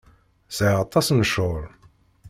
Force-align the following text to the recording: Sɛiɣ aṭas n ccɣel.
Sɛiɣ 0.57 0.79
aṭas 0.85 1.07
n 1.11 1.19
ccɣel. 1.29 1.65